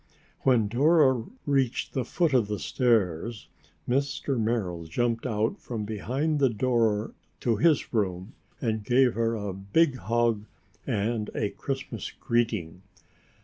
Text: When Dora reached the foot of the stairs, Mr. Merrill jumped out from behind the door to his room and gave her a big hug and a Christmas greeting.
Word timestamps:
When 0.39 0.67
Dora 0.67 1.25
reached 1.45 1.93
the 1.93 2.03
foot 2.03 2.33
of 2.33 2.47
the 2.47 2.57
stairs, 2.57 3.49
Mr. 3.87 4.39
Merrill 4.39 4.85
jumped 4.85 5.27
out 5.27 5.59
from 5.61 5.85
behind 5.85 6.39
the 6.39 6.49
door 6.49 7.13
to 7.41 7.57
his 7.57 7.93
room 7.93 8.33
and 8.59 8.83
gave 8.83 9.13
her 9.13 9.35
a 9.35 9.53
big 9.53 9.97
hug 9.97 10.45
and 10.87 11.29
a 11.35 11.51
Christmas 11.51 12.09
greeting. 12.09 12.81